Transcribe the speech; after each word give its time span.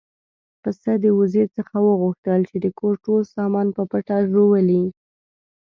پسه 0.61 0.91
د 1.03 1.05
وزې 1.17 1.45
څخه 1.55 1.75
وغوښتل 1.87 2.41
چې 2.49 2.57
د 2.63 2.67
کور 2.79 2.93
ټول 3.05 3.21
سامان 3.35 3.67
په 3.75 3.83
پټه 3.91 4.17
ژوولی. 4.31 4.83